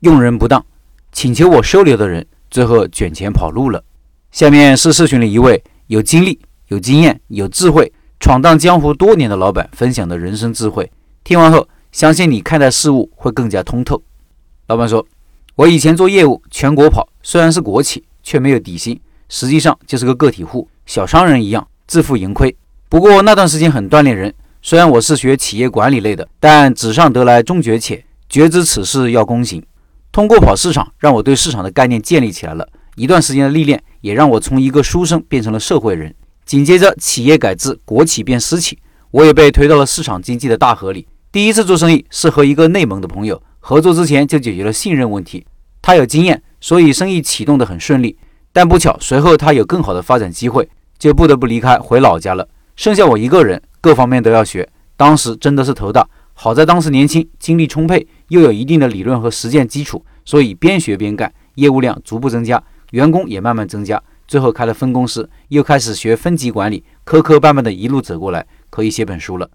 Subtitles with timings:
[0.00, 0.64] 用人不当，
[1.12, 3.84] 请求我收留的人最后卷钱跑路了。
[4.32, 10.90] 下面是社群里一位有经历、有经验、有智慧、闯荡江湖多年的老板分享的人生智慧。
[11.22, 14.02] 听完后，相信你看待事物会更加通透。
[14.68, 15.06] 老板说
[15.56, 18.98] ：“我以前做业务，全国跑，虽然是国企，却没有底薪，
[19.28, 22.56] 实际上就是个个体户，小商人一样，自负盈亏。
[22.88, 24.34] 不过那段时间很锻炼人。
[24.62, 29.62] 虽然我是学企业管理类的，但纸上得来终觉浅，觉知此事要躬行。
[30.12, 32.68] 通过跑市场，让我对市场的概念建立起来了。
[32.96, 36.14] 一段时间的历练，也让我从一个书生变成了社会人。
[36.44, 38.78] 紧接着，企业改制，国企变私企，
[39.12, 41.06] 我也被推到了市场经济的大河里。
[41.30, 45.46] 第一次做生意是和一个内蒙的朋友合作，之前就解决了信任问题。
[45.80, 48.18] 他有经验，所以生意启动得很顺利。
[48.52, 53.62] 但不巧，随后他有更好的发展机会，就不得不离开回老家了，剩下我一个人。
[53.80, 56.06] 各方面都要学，当时真的是头大。
[56.34, 62.60] 好在当时年轻，精力充沛，又有一定的理论和实践基础，所以边学边干，业务量逐步增加，
[62.92, 64.02] 员工也慢慢增加。
[64.26, 69.50] 最后开了分公司，又开始学分级管理，磕磕绊绊的一路走过来，可以写本书了。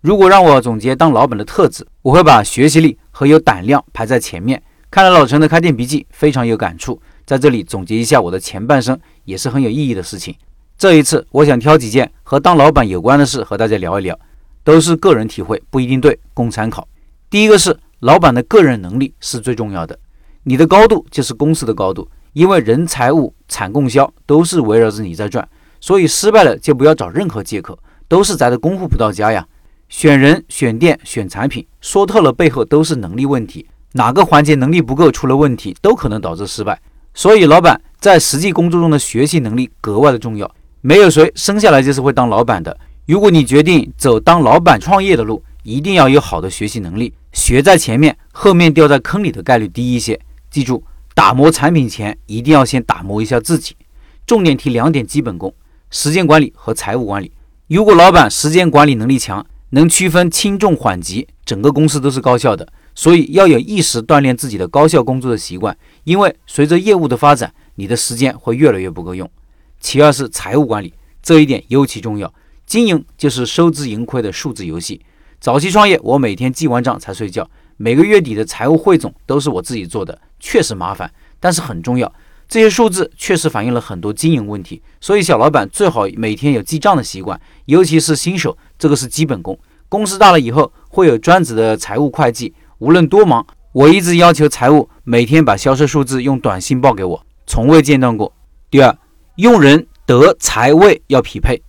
[0.00, 4.62] 如果让我总结当老板的特质，我会把学习力和有胆量排在前面。
[4.90, 10.34] 看了老陈的开店笔记，非常有感触，在这里总结一下我的前半生，也是很有意义的事情。
[10.78, 14.18] 这一次，我想挑几件和当老板有关的事和大家聊一聊，
[14.64, 16.88] 都是个人体会，不一定对，供参考。
[17.28, 19.98] 第一个是老板的个人能力是最重要的，
[20.44, 25.46] 你的高度就是公司的高度，因为人、财务、产、供销都是围绕着你在转，
[25.80, 27.78] 所以失败了就不要找任何借口，
[28.08, 29.46] 都是咱的功夫不到家呀。
[29.90, 36.80] 选人、选店、选产品，说透了背后都是能力问题，哪个环节能力不够出了问题，都可能导致失败。
[37.12, 40.50] 所以，老板在实际工作中的学习能力格外的重要。
[40.80, 42.74] 没有谁生下来就是会当老板的。
[43.06, 50.20] 如果你决定走当老板创业的路，一定要有好的学习能力，学在前面，后面掉在坑里的概率低一些。
[50.50, 50.82] 记住，
[51.14, 53.76] 打磨产品前，一定要先打磨一下自己。
[54.26, 55.54] 重点提两点基本功：
[55.90, 57.32] 时间管理和财务管理。
[57.68, 62.66] 如果老板时间管理能力强，能区分轻重缓急，整个公司都是高效的。
[62.94, 69.30] 所以要有意识锻炼自己的高效工作的习惯，因为随着业务的发展，你的时间会越来越不够用。
[69.78, 72.32] 其二是财务管理，这一点尤其重要。
[72.66, 75.00] 经营就是收支盈亏的数字游戏。
[75.40, 82.12] 早期创业，我每天记完账才睡觉，每个月底的财务汇总都是我自己做的，确实麻烦，但是很重要。
[82.46, 89.58] 这些数字确实反映了很多经营问题，所以小老板最好每天有记账的习惯，尤其是新手，这个是基本功。
[89.88, 98.30] 公司大了以后，会有专职的财务会计，无论多忙，我一直要求财务每天把销售数字用短信报给我，从未间断过。
[98.70, 98.94] 第二。
[99.36, 101.62] 用人德才位要匹配，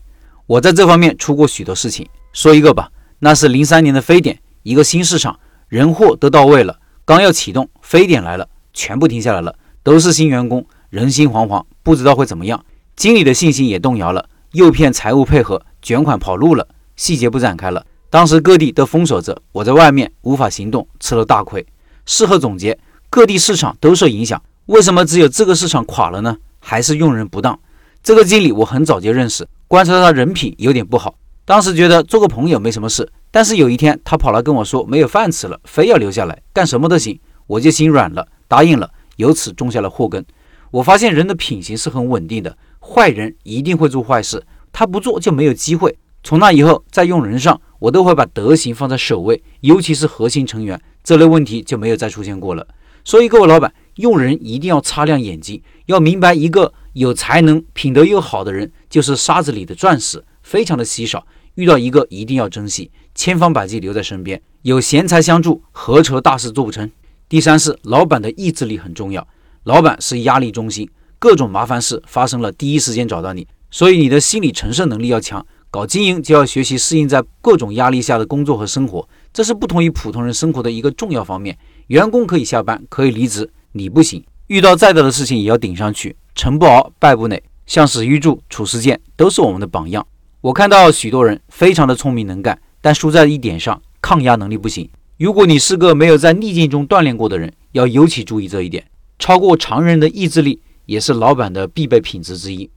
[0.45, 2.05] 我在这方面出过许多事情。
[2.33, 2.91] 说一个吧，
[3.23, 12.65] 那是零三年的非典，一个新市场，人货都到位了，刚要启动，非典来了，全部停下来了，都是新员工，人心惶惶，不知道会怎么样，
[12.95, 17.85] 经理的信心也动摇了，诱骗财务配合，卷款跑路了，细节不展开了。
[18.09, 21.63] 当时各地都封锁着，我在外面无法行动，吃了大亏。
[22.07, 22.79] 事后总结，
[23.11, 26.35] 各地市场都受影响，为什么只有这个市场垮了呢？
[26.59, 27.59] 还是用人不当，
[28.01, 31.13] 这个经理我很早就认识，观察到他人品有点不好。
[31.51, 40.25] 当时觉得做个朋友没什么事，但是有一天他跑来跟我说没有饭吃了，非要留下来干什么都行，我就心软了，答应了，由此种下了祸根。
[40.71, 44.41] 我发现人的品行是很稳定的，坏人一定会做坏事，
[44.71, 45.93] 他不做就没有机会。
[46.23, 52.65] 从那以后，在用人上，我都会把德行放在首位，尤其是核心成员这类问题就没有再出现过了。
[53.03, 53.73] 所以各位老板。
[53.95, 61.27] 用人一定要擦亮眼睛，要明白一个有才能、品德又好的人就是沙子里的钻石，非常的稀少。
[61.55, 64.41] 遇到一个一定要珍惜，千方百计留在身边。
[64.61, 66.89] 有贤才相助，何愁大事做不成？
[67.27, 69.27] 第三是老板的意志力很重要，
[69.63, 75.45] 老板是压力中心，各种麻烦事发生了，第一时间找到你，所以你的心理承受能力要强。
[75.69, 81.57] 搞经营就要学习适应在各种压力下的工作和生活，这是不同于普通人生活的一个重要方面。
[81.87, 83.49] 员工可以下班，可以离职。
[83.71, 86.13] 你不行，遇到再大的事情也要顶上去。
[86.35, 87.41] 成不熬，败不馁。
[87.65, 90.05] 像史玉柱、褚时健都是我们的榜样。
[90.41, 94.89] 我看到许多人非常的聪明能干，但输在一点上，抗压能力不行。
[95.19, 98.83] 如果你是个没有在逆境中锻炼过的人，要尤其注意这一点。
[99.19, 102.67] 超过常人的意志力，也是老板的必备品质之一。